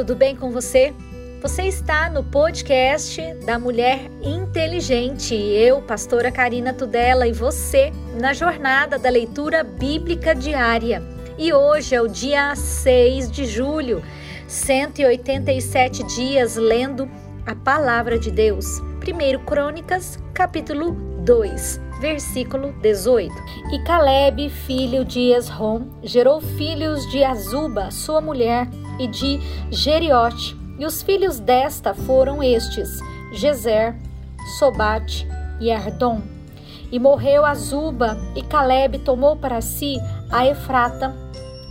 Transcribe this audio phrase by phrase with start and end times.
[0.00, 0.94] tudo bem com você?
[1.42, 5.34] Você está no podcast da Mulher Inteligente.
[5.34, 11.02] Eu, pastora Karina Tudela, e você na jornada da leitura bíblica diária.
[11.36, 14.02] E hoje é o dia 6 de julho,
[14.48, 17.06] 187 dias lendo
[17.44, 18.80] a palavra de Deus.
[19.06, 23.32] 1 Crônicas, capítulo 2 versículo 18.
[23.72, 28.66] E Caleb, filho de Esrom, gerou filhos de Azuba, sua mulher,
[29.00, 29.40] e de
[29.70, 30.56] Geriote.
[30.78, 33.00] E os filhos desta foram estes:
[33.32, 33.96] Gezer,
[34.58, 35.26] Sobate
[35.58, 36.20] e Ardom.
[36.92, 39.96] E morreu Azuba, e Caleb tomou para si
[40.30, 41.14] a Efrata,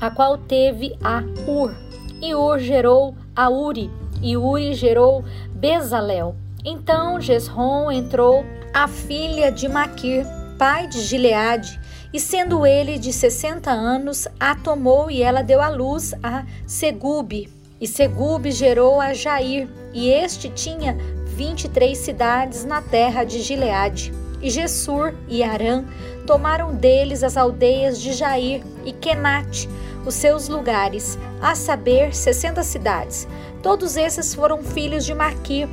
[0.01, 1.73] a qual teve a Ur.
[2.21, 3.89] E Ur gerou a Uri,
[4.21, 6.35] e Uri gerou Bezalel.
[6.63, 10.25] Então Jesrom entrou a filha de Maquir,
[10.59, 11.79] pai de Gileade,
[12.11, 17.49] e sendo ele de sessenta anos, a tomou e ela deu à luz a Segube.
[17.79, 23.41] E Segube gerou a Jair, e este tinha vinte e três cidades na terra de
[23.41, 24.13] Gileade.
[24.41, 25.85] E Gessur e Arã
[26.27, 29.69] tomaram deles as aldeias de Jair e Kenate,
[30.05, 33.25] os seus lugares, a saber, sessenta cidades.
[33.63, 35.69] Todos esses foram filhos de Maquir,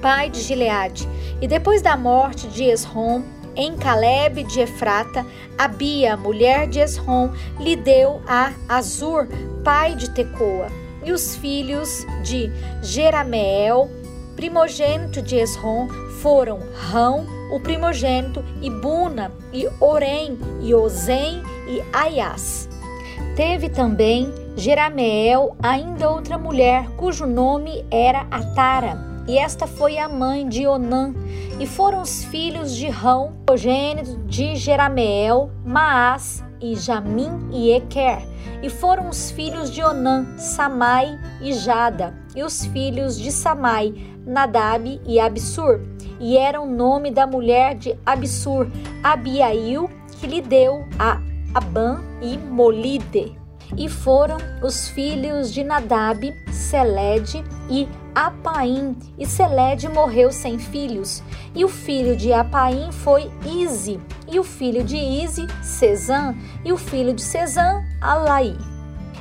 [0.00, 1.08] pai de Gileade.
[1.40, 3.22] E depois da morte de Esrom,
[3.56, 5.24] em Caleb de Efrata,
[5.56, 9.28] Abia, mulher de Esrom, lhe deu a Azur,
[9.62, 10.68] pai de Tecoa.
[11.04, 12.50] E os filhos de
[12.82, 13.90] Jerameel,
[14.36, 15.88] primogênito de Esrom,
[16.20, 22.68] foram Rão, o primogênito, e Buna, e Orem, e Ozem, e Aias.
[23.36, 30.46] Teve também Jerameel ainda outra mulher, cujo nome era Atara e esta foi a mãe
[30.48, 31.14] de Onã.
[31.58, 38.26] E foram os filhos de Rão, progênito de Jerameel, Maás e Jamim e Equer.
[38.60, 42.14] E foram os filhos de Onã, Samai e Jada.
[42.34, 43.94] E os filhos de Samai,
[44.26, 45.80] Nadab e Absur.
[46.18, 48.68] E era o nome da mulher de Absur,
[49.02, 51.20] Abiail, que lhe deu a
[51.54, 53.38] Abã e Molide.
[53.76, 61.22] E foram os filhos de Nadab, Seled e Apaim, e Seled morreu sem filhos.
[61.54, 66.76] E o filho de Apaim foi Ize, e o filho de Ize, Cezã, e o
[66.76, 68.56] filho de Cezã, Alaí.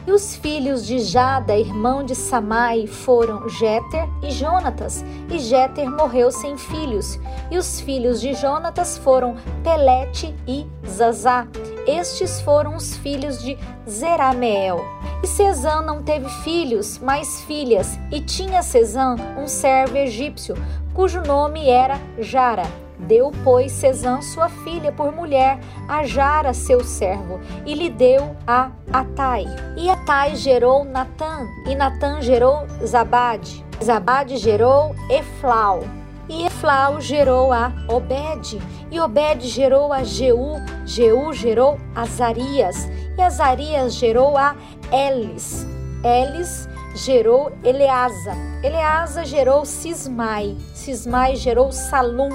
[0.05, 6.29] E os filhos de Jada, irmão de Samai, foram Jéter e Jonatas, e Jéter morreu
[6.29, 7.17] sem filhos.
[7.49, 11.47] E os filhos de Jonatas foram Pelete e Zazá.
[11.87, 13.57] Estes foram os filhos de
[13.89, 15.02] Zerameel.
[15.23, 20.53] E Cezã não teve filhos, mas filhas, e tinha Cezã um servo egípcio,
[20.93, 22.65] cujo nome era Jara.
[22.99, 28.69] Deu, pois, Cezã sua filha por mulher a Jara, seu servo, e lhe deu a
[28.91, 29.45] Atai.
[29.77, 33.65] E Atai gerou Natã, e Natã gerou Zabade.
[33.81, 35.83] Zabade gerou Eflau.
[36.27, 43.93] E Eflau gerou a Obed, e Obed gerou a Jeú, Jeú gerou Azarias, e Azarias
[43.93, 44.55] gerou a
[44.93, 45.65] Elis.
[46.03, 48.33] Elis gerou Eleasa,
[48.63, 52.29] Eleasa gerou Sismai, Sismai gerou Salum,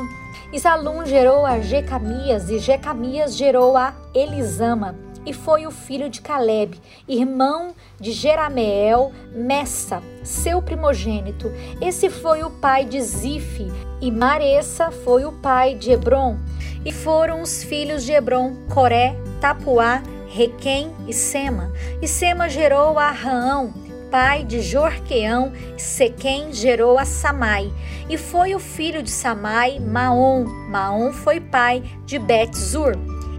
[0.52, 6.22] e Salum gerou a Jecamias, e Jecamias gerou a Elisama e foi o filho de
[6.22, 11.52] Caleb, irmão de Jerameel, Messa, seu primogênito.
[11.82, 13.70] Esse foi o pai de Zife,
[14.00, 16.38] e Maressa foi o pai de Hebron.
[16.82, 21.72] E foram os filhos de Hebron, Coré, Tapuá, Requém e Sema.
[22.00, 23.72] E Sema gerou a Raão,
[24.10, 27.72] pai de Jorqueão, Sequém gerou a Samai.
[28.08, 30.44] E foi o filho de Samai, Maom.
[30.44, 32.92] Maom foi pai de Bet-Zur.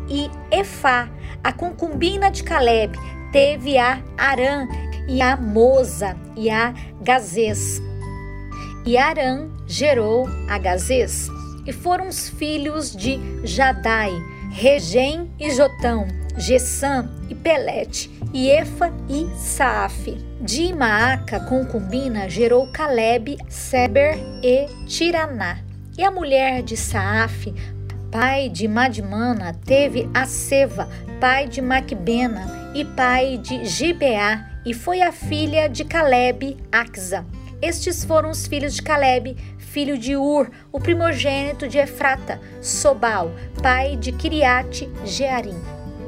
[0.10, 1.10] E Efá,
[1.44, 2.98] a concubina de Caleb
[3.32, 4.68] teve a Arã
[5.08, 7.82] e a Moza e a Gazês.
[8.86, 11.28] E Arã gerou a Gazês.
[11.66, 14.12] E foram os filhos de Jadai,
[14.52, 20.18] Regem e Jotão, Gessam e Pelete, e Efa e Saaf.
[20.42, 25.60] De Maaca, concubina, gerou Caleb, Seber e Tiraná.
[25.98, 27.54] E a mulher de Saaf
[28.12, 30.90] pai de Madmana, teve a Seva,
[31.20, 37.26] pai de Macbena e pai de Gibeá, e foi a filha de Caleb, Axa.
[37.62, 43.32] Estes foram os filhos de Caleb, filho de Ur, o primogênito de Efrata, Sobal,
[43.62, 45.60] pai de Kiriate Jearim,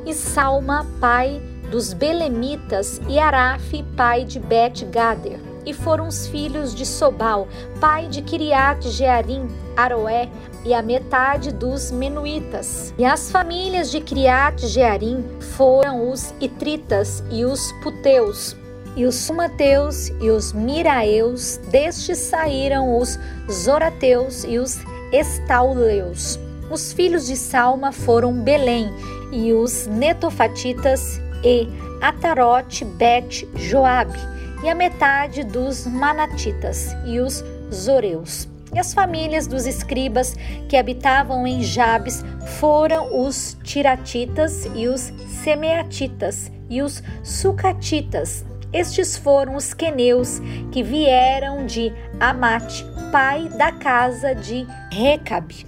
[0.05, 6.85] e Salma, pai dos Belemitas, e Araf, pai de Bet-Gader e foram os filhos de
[6.85, 7.47] Sobal,
[7.79, 10.29] pai de Kiriat Jearim, Aroé
[10.65, 12.93] e a metade dos Menuitas.
[12.97, 15.23] E as famílias de Kiriat Jearim
[15.55, 18.55] foram os Itritas e os Puteus.
[18.93, 23.17] e os sumateus e os miraeus, destes saíram os
[23.49, 24.79] zorateus e os
[25.13, 26.37] estauleus.
[26.69, 28.93] Os filhos de Salma foram Belém
[29.31, 31.67] e os netofatitas e
[32.01, 34.17] Atarote, Bet, Joabe,
[34.63, 37.43] e a metade dos manatitas e os
[37.73, 38.47] zoreus.
[38.73, 40.35] E as famílias dos escribas
[40.69, 42.23] que habitavam em Jabes
[42.59, 45.11] foram os tiratitas e os
[45.43, 48.45] semeatitas e os sucatitas.
[48.71, 50.39] Estes foram os queneus
[50.71, 55.65] que vieram de Amate, pai da casa de Recabe.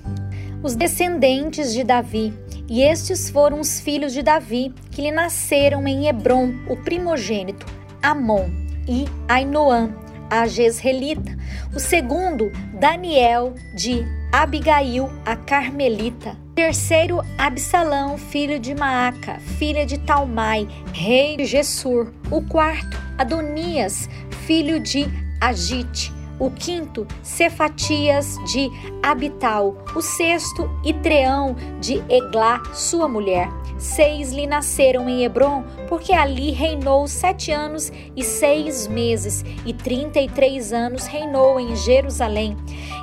[0.63, 2.33] Os descendentes de Davi,
[2.69, 7.65] e estes foram os filhos de Davi que lhe nasceram em Hebron, o primogênito,
[8.01, 8.50] Amon
[8.88, 9.89] e Ainoã,
[10.30, 11.38] a Jezreelita.
[11.75, 16.38] O segundo, Daniel de Abigail, a Carmelita.
[16.56, 22.12] Terceiro, Absalão, filho de Maaca, filha de Talmai, rei de Gessur.
[22.31, 24.10] O quarto, Adonias,
[24.45, 25.06] filho de
[25.42, 26.12] Agite.
[26.44, 28.69] O quinto, Cefatias de
[29.01, 29.78] Abital.
[29.95, 33.48] O sexto, Itreão de Eglá, sua mulher.
[33.78, 40.19] Seis lhe nasceram em Hebron, porque ali reinou sete anos e seis meses, e trinta
[40.19, 42.57] e três anos reinou em Jerusalém.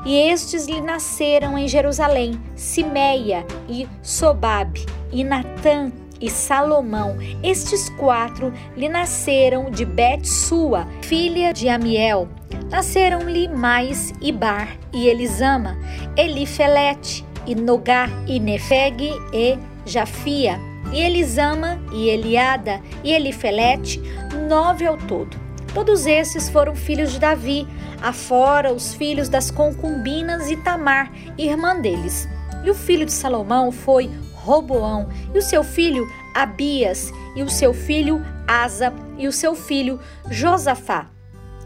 [0.05, 5.91] E estes lhe nasceram em Jerusalém, Simeia e Sobabe, e Natã
[6.21, 7.17] e Salomão.
[7.43, 12.29] Estes quatro lhe nasceram de Bet-sua, filha de Amiel.
[12.71, 15.77] Nasceram-lhe mais Ibar e Elisama,
[16.17, 24.01] Elifelete e Nogá e Nefeg e Jafia e Elisama, e Eliada, e Elifelete,
[24.49, 25.37] nove ao todo.
[25.73, 27.67] Todos esses foram filhos de Davi,
[28.03, 32.29] afora os filhos das concubinas e Tamar, irmã deles.
[32.65, 37.73] E o filho de Salomão foi Roboão, e o seu filho Abias, e o seu
[37.73, 41.09] filho Asa, e o seu filho Josafá,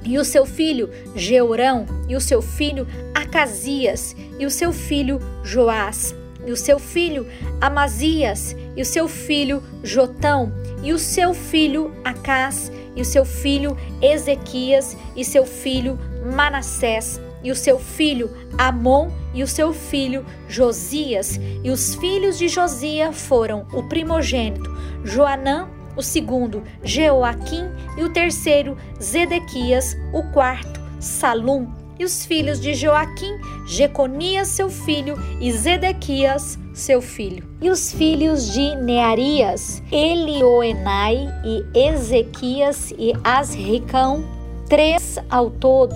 [0.05, 6.15] e o seu filho Jeurão, e o seu filho Acasias, e o seu filho Joás,
[6.47, 7.27] e o seu filho
[7.61, 10.53] Amazias, e o seu filho Jotão,
[10.83, 15.99] e o seu filho Acás, e o seu filho Ezequias, e seu filho
[16.35, 22.49] Manassés, e o seu filho Amon, e o seu filho Josias, e os filhos de
[22.49, 31.69] Josia foram o primogênito Joanã, o segundo Jeoaquim, e o terceiro Zedequias, o quarto Salum,
[31.99, 37.49] e os filhos de Joaquim, Jeconias, seu filho, e Zedequias, seu filho.
[37.61, 44.25] E os filhos de Nearias, Elioenai e Ezequias e Asricão,
[44.69, 45.95] três ao todo.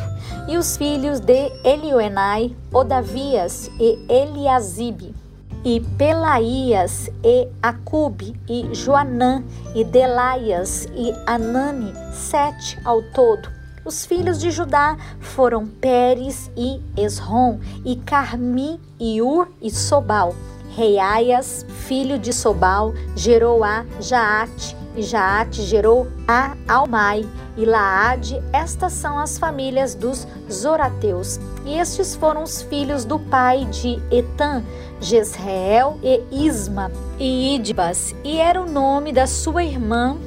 [0.49, 5.15] E os filhos de Elioenai, Odavias e Eliasibe,
[5.65, 9.43] e Pelaías e Acube e Joanã
[9.75, 13.49] e Delaias e Anani, sete ao todo.
[13.85, 20.35] Os filhos de Judá foram Pérez e Esrom, e Carmi, e Ur e Sobal.
[20.77, 27.25] Reias, filho de Sobal, gerou a Jaate, e Jaate gerou a Almai
[27.57, 28.43] e Laade.
[28.53, 31.39] Estas são as famílias dos Zorateus.
[31.65, 34.65] E estes foram os filhos do pai de Etan,
[35.01, 40.19] Jezreel e Isma e Idbas, e era o nome da sua irmã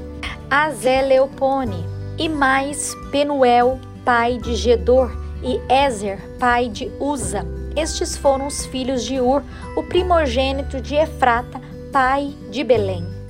[0.50, 1.86] Azeleopone
[2.18, 5.12] e mais Penuel, pai de Gedor,
[5.44, 7.46] e Ezer, pai de Uza.
[7.76, 9.44] Estes foram os filhos de Ur,
[9.76, 11.60] o primogênito de Efrata,
[11.92, 13.21] pai de Belém.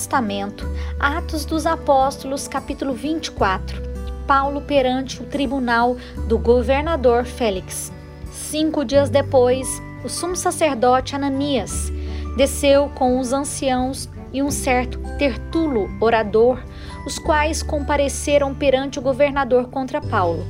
[0.00, 0.66] Testamento,
[0.98, 3.82] Atos dos Apóstolos, capítulo 24.
[4.26, 5.94] Paulo perante o tribunal
[6.26, 7.92] do governador Félix.
[8.32, 9.68] Cinco dias depois,
[10.02, 11.92] o sumo sacerdote Ananias
[12.34, 16.64] desceu com os anciãos e um certo Tertulo, orador,
[17.06, 20.46] os quais compareceram perante o governador contra Paulo.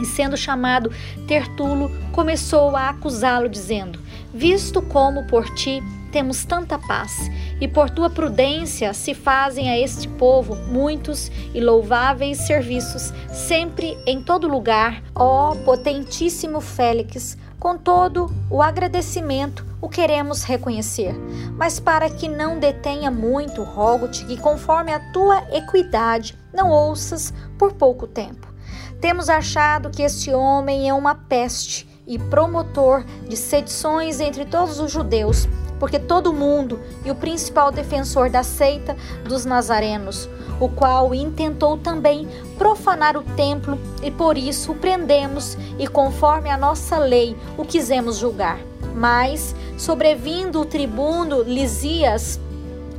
[0.00, 0.90] E sendo chamado
[1.26, 4.00] Tertulo, começou a acusá-lo, dizendo:
[4.32, 7.28] Visto como por ti temos tanta paz,
[7.60, 14.22] e por tua prudência se fazem a este povo muitos e louváveis serviços, sempre em
[14.22, 21.14] todo lugar, ó potentíssimo Félix, com todo o agradecimento o queremos reconhecer.
[21.56, 27.72] Mas para que não detenha muito, rogo-te que, conforme a tua equidade, não ouças por
[27.72, 28.53] pouco tempo.
[29.00, 34.90] Temos achado que este homem é uma peste e promotor de sedições entre todos os
[34.90, 40.28] judeus porque todo mundo e o principal defensor da seita dos nazarenos,
[40.60, 46.56] o qual intentou também profanar o templo e por isso o prendemos e conforme a
[46.56, 48.58] nossa lei o quisemos julgar.
[48.94, 52.40] Mas, sobrevindo o tribuno Lisias,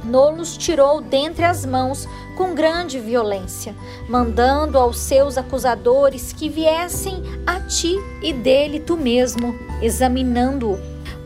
[0.04, 3.76] nos tirou dentre as mãos com grande violência,
[4.08, 10.78] mandando aos seus acusadores que viessem a ti e dele tu mesmo, examinando-o.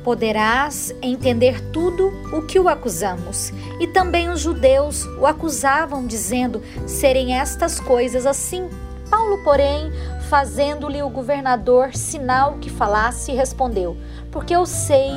[0.03, 3.51] Poderás entender tudo o que o acusamos.
[3.79, 8.69] E também os judeus o acusavam, dizendo serem estas coisas assim.
[9.09, 9.91] Paulo, porém,
[10.29, 13.97] fazendo-lhe o governador sinal que falasse, respondeu:
[14.31, 15.11] Porque eu sei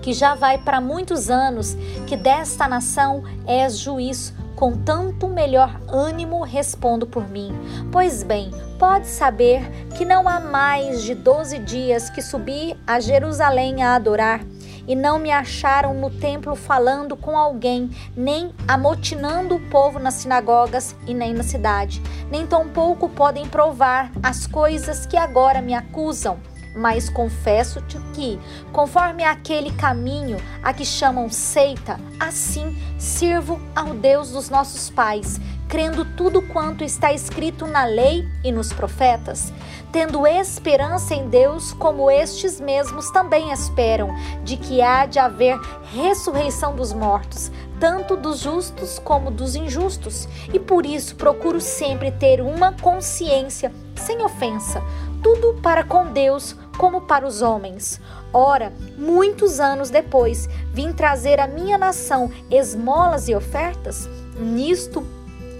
[0.00, 6.42] que já vai para muitos anos que desta nação és juiz, com tanto melhor ânimo
[6.42, 7.52] respondo por mim.
[7.92, 9.62] Pois bem, pode saber
[9.96, 14.44] que não há mais de doze dias que subi a Jerusalém a adorar
[14.84, 20.96] e não me acharam no templo falando com alguém, nem amotinando o povo nas sinagogas
[21.06, 26.36] e nem na cidade, nem tampouco podem provar as coisas que agora me acusam
[26.74, 28.38] mas confesso-te que,
[28.72, 36.04] conforme aquele caminho a que chamam seita, assim sirvo ao Deus dos nossos pais, crendo
[36.16, 39.52] tudo quanto está escrito na lei e nos profetas,
[39.92, 44.08] tendo esperança em Deus, como estes mesmos também esperam,
[44.42, 45.58] de que há de haver
[45.92, 52.40] ressurreição dos mortos, tanto dos justos como dos injustos, e por isso procuro sempre ter
[52.40, 54.82] uma consciência sem ofensa,
[55.22, 58.00] tudo para com Deus como para os homens.
[58.32, 64.08] Ora, muitos anos depois, vim trazer à minha nação esmolas e ofertas.
[64.38, 65.04] Nisto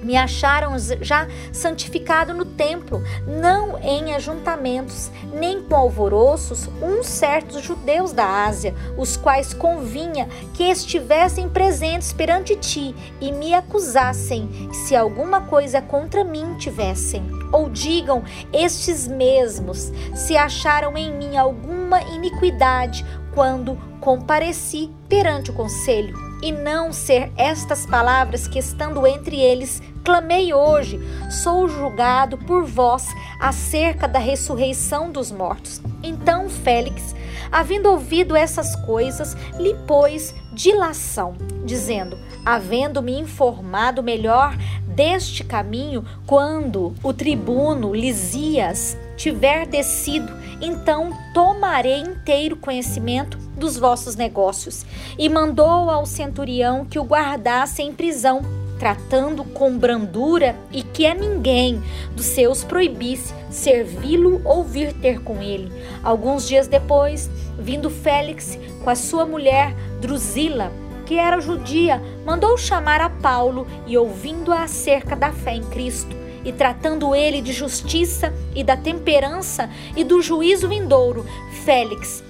[0.02, 8.12] me acharam já santificado no templo, não em ajuntamentos, nem com alvoroços, uns certos judeus
[8.12, 15.42] da Ásia, os quais convinha que estivessem presentes perante ti e me acusassem, se alguma
[15.42, 17.37] coisa contra mim tivessem.
[17.52, 26.16] Ou digam estes mesmos, se acharam em mim alguma iniquidade quando compareci perante o conselho
[26.42, 30.98] e não ser estas palavras que estando entre eles clamei hoje,
[31.30, 33.06] sou julgado por vós
[33.38, 35.82] acerca da ressurreição dos mortos.
[36.02, 37.14] Então Félix,
[37.52, 44.56] havendo ouvido essas coisas, lhe pôs dilação, dizendo: havendo-me informado melhor
[44.88, 54.84] deste caminho, quando o tribuno Lisias tiver descido, então tomarei inteiro conhecimento dos vossos negócios.
[55.16, 58.42] E mandou ao centurião que o guardasse em prisão,
[58.78, 61.82] tratando com brandura e que a ninguém
[62.14, 65.72] dos seus proibisse servi-lo ou vir ter com ele.
[66.02, 70.72] Alguns dias depois, vindo Félix com a sua mulher Drusila,
[71.04, 76.52] que era judia, mandou chamar a Paulo e ouvindo-a acerca da fé em Cristo e
[76.52, 81.26] tratando ele de justiça e da temperança e do juízo vindouro,
[81.64, 82.22] Félix,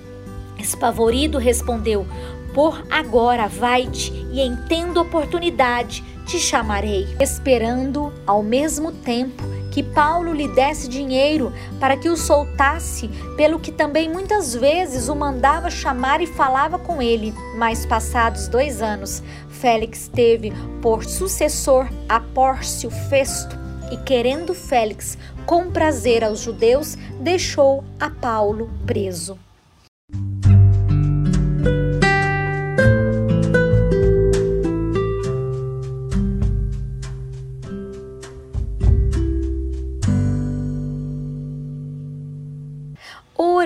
[0.59, 2.07] espavorido, respondeu:
[2.55, 9.43] Por agora vai-te e em tendo oportunidade te chamarei, esperando ao mesmo tempo
[9.73, 15.17] que Paulo lhe desse dinheiro para que o soltasse, pelo que também muitas vezes o
[15.17, 17.33] mandava chamar e falava com ele.
[17.57, 23.57] Mas passados dois anos, Félix teve por sucessor a Pórcio Festo,
[23.91, 25.17] e querendo Félix
[25.47, 29.48] comprazer aos judeus, deixou a Paulo preso.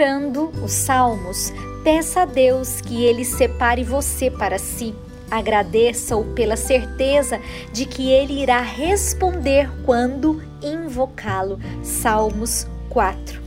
[0.02, 1.52] Orando os salmos,
[1.84, 4.92] peça a Deus que ele separe você para si
[5.30, 7.40] Agradeça-o pela certeza
[7.72, 11.56] de que ele irá responder quando invocá-lo.
[11.84, 13.40] Salmos 4.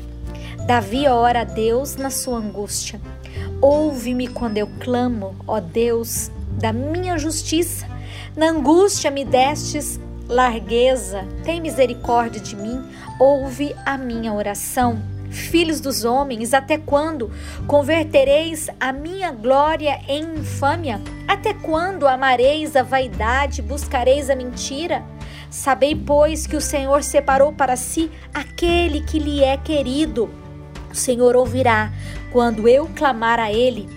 [0.66, 3.02] Davi ora a Deus na sua angústia.
[3.60, 7.86] Ouve-me quando eu clamo, ó Deus, da minha justiça.
[8.34, 12.82] Na angústia me destes largueza, tem misericórdia de mim,
[13.20, 17.32] ouve a minha oração filhos dos homens, até quando
[17.68, 21.02] convertereis a minha glória em infâmia?
[21.28, 25.04] Até quando amareis a vaidade, buscareis a mentira?
[25.50, 30.30] Sabei, pois, que o Senhor separou para si aquele que lhe é querido.
[30.92, 31.92] O Senhor ouvirá
[32.32, 33.88] quando eu clamar a ele.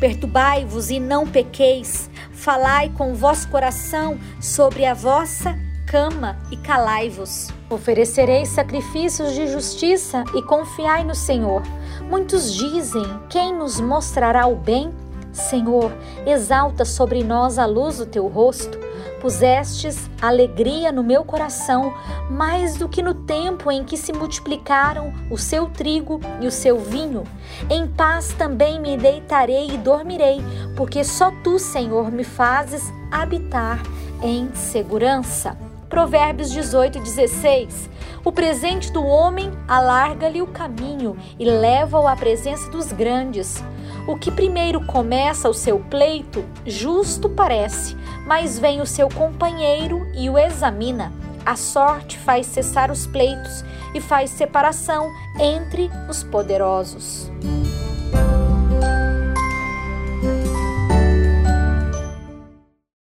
[0.00, 2.10] Perturbai-vos e não pequeis.
[2.32, 7.48] Falai com o vosso coração sobre a vossa cama e calai-vos.
[7.70, 11.62] Oferecereis sacrifícios de justiça e confiai no Senhor.
[12.08, 14.90] Muitos dizem: Quem nos mostrará o bem?
[15.32, 15.92] Senhor,
[16.26, 18.78] exalta sobre nós a luz do teu rosto.
[19.20, 21.92] Pusestes alegria no meu coração,
[22.30, 26.78] mais do que no tempo em que se multiplicaram o seu trigo e o seu
[26.78, 27.24] vinho.
[27.68, 30.40] Em paz também me deitarei e dormirei,
[30.76, 33.82] porque só tu, Senhor, me fazes habitar
[34.22, 35.56] em segurança.
[35.88, 37.90] Provérbios 18, 16.
[38.24, 43.62] O presente do homem alarga-lhe o caminho e leva-o à presença dos grandes.
[44.06, 50.28] O que primeiro começa o seu pleito, justo parece, mas vem o seu companheiro e
[50.28, 51.12] o examina.
[51.44, 53.64] A sorte faz cessar os pleitos
[53.94, 57.30] e faz separação entre os poderosos.